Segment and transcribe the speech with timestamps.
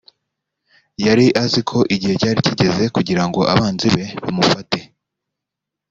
[1.05, 4.79] yari azi ko igihe cyari kigeze kugira ngo abanzi be bamufate